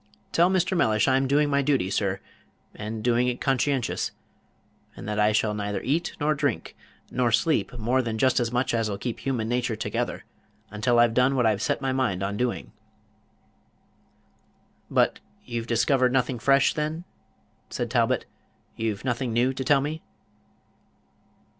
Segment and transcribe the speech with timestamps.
[0.31, 0.75] Tell Mr.
[0.75, 2.21] Mellish I'm doing my duty, sir,
[2.73, 4.09] and doing it conscientious;
[4.95, 6.75] and that I shall neither eat, nor drink,
[7.11, 10.25] nor sleep more than just as much as'll keep human nature together,
[10.71, 12.71] until I've done what I've set my mind on doing."
[14.89, 17.03] "But you've discovered nothing fresh, then?"
[17.69, 18.25] said Talbot;
[18.75, 20.01] "you've nothing new to tell me?"